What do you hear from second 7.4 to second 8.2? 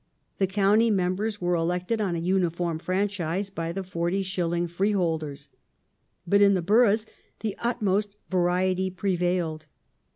the utmost